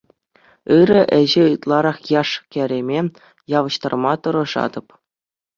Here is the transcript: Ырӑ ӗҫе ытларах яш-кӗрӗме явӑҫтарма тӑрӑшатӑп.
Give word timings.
Ырӑ 0.79 1.01
ӗҫе 1.21 1.43
ытларах 1.55 1.97
яш-кӗрӗме 2.21 2.99
явӑҫтарма 3.57 4.13
тӑрӑшатӑп. 4.23 4.87